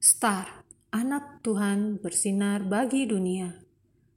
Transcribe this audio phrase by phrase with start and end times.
[0.00, 0.64] Star,
[0.96, 3.52] anak Tuhan bersinar bagi dunia.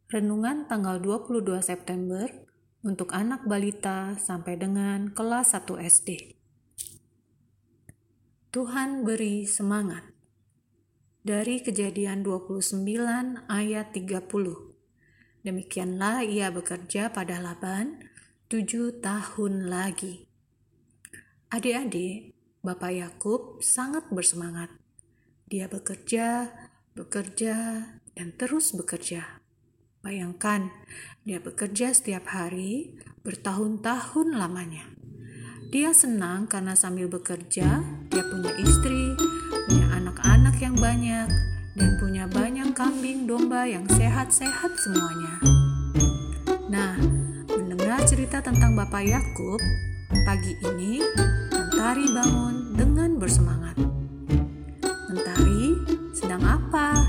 [0.08, 2.24] Renungan tanggal 22 September
[2.88, 6.39] untuk anak balita sampai dengan kelas 1 SD.
[8.56, 10.07] Tuhan beri semangat.
[11.20, 12.79] Dari kejadian 29
[13.52, 14.24] ayat 30.
[15.43, 18.00] Demikianlah ia bekerja pada Laban
[18.47, 20.32] tujuh tahun lagi.
[21.52, 22.32] Adik-adik,
[22.64, 24.82] Bapak Yakub sangat bersemangat
[25.54, 26.50] dia bekerja,
[26.98, 27.86] bekerja,
[28.18, 29.38] dan terus bekerja.
[30.02, 30.74] Bayangkan,
[31.30, 34.81] dia bekerja setiap hari bertahun-tahun lamanya.
[35.70, 39.14] Dia senang karena sambil bekerja, dia punya istri,
[39.70, 41.30] punya anak-anak yang banyak,
[41.78, 45.38] dan punya banyak kambing domba yang sehat-sehat semuanya.
[46.66, 46.97] Nah,
[47.45, 49.61] mendengar cerita tentang Bapak Yakub,
[50.25, 50.97] pagi ini
[51.53, 53.77] Mentari bangun dengan bersemangat.
[55.14, 55.52] Mentari,
[56.23, 57.03] sedang apa?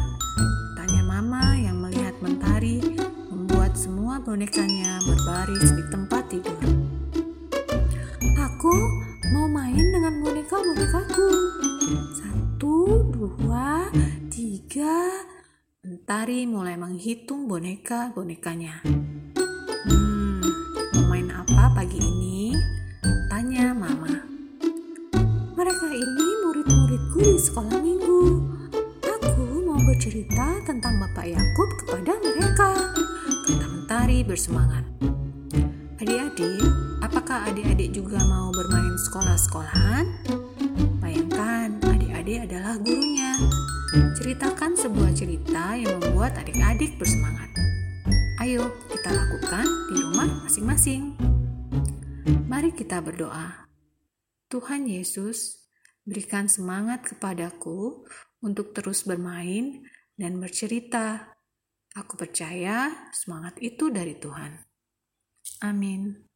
[0.75, 2.83] Tanya Mama yang melihat Mentari
[3.31, 6.59] membuat semua bonekanya berbaris di tempat tidur.
[8.43, 8.75] Aku
[9.31, 11.31] mau main dengan boneka-bonekaku.
[12.11, 13.87] Satu, dua,
[14.35, 15.07] tiga.
[15.87, 18.83] Mentari mulai menghitung boneka-bonekanya.
[19.87, 20.43] Hmm,
[20.91, 22.51] mau main apa pagi ini?
[23.31, 24.11] Tanya Mama.
[25.55, 28.54] Mereka ini murid-muridku di sekolah minggu.
[29.85, 32.73] Bercerita tentang Bapak Yakub kepada mereka.
[33.45, 34.81] Kata Mentari bersemangat.
[36.01, 36.65] Adik-adik,
[37.05, 40.09] apakah adik-adik juga mau bermain sekolah-sekolahan?
[41.05, 43.37] Bayangkan, adik-adik adalah gurunya.
[44.17, 47.53] Ceritakan sebuah cerita yang membuat adik-adik bersemangat.
[48.41, 51.13] Ayo, kita lakukan di rumah masing-masing.
[52.49, 53.69] Mari kita berdoa.
[54.49, 55.64] Tuhan Yesus,
[56.05, 58.05] berikan semangat kepadaku
[58.45, 59.85] untuk terus bermain
[60.15, 61.37] dan bercerita.
[61.97, 64.61] Aku percaya semangat itu dari Tuhan.
[65.65, 66.34] Amin.